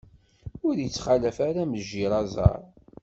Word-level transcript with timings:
Ur 0.67 0.75
ittxalaf 0.77 1.37
ara 1.47 1.63
mejjir 1.71 2.11
aẓaṛ. 2.21 2.61